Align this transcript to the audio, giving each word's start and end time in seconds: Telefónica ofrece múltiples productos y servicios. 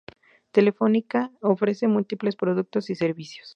Telefónica 0.51 1.29
ofrece 1.41 1.87
múltiples 1.87 2.35
productos 2.35 2.89
y 2.89 2.95
servicios. 2.95 3.49